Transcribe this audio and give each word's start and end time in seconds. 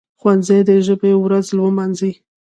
ښوونځي 0.19 0.59
دي 0.67 0.77
د 0.79 0.83
ژبي 0.85 1.13
ورځ 1.17 1.45
ولمانځي. 1.51 2.11